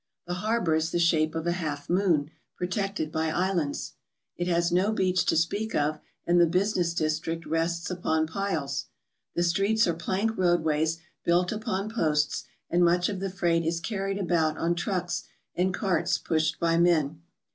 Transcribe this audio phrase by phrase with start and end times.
[0.25, 3.93] The harbour is the shape of a half moon protected by islands.
[4.35, 8.87] It has no beach to speak of and the business district rests upon piles.
[9.35, 14.17] The streets are plank roadways built upon posts, and much of the freight is carried
[14.17, 17.21] about on trucks and carts pushed by men.